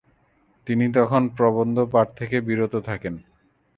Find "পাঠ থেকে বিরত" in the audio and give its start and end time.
1.85-2.73